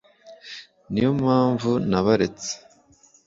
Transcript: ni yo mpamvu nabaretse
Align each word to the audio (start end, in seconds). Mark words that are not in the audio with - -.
ni 0.91 0.99
yo 1.05 1.11
mpamvu 1.21 1.69
nabaretse 1.89 2.51